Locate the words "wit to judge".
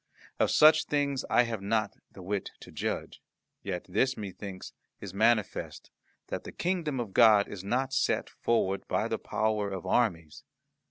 2.23-3.21